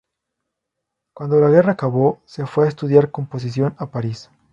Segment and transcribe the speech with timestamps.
[1.13, 4.31] Cuando la guerra acabó, se fue a estudiar composición a París.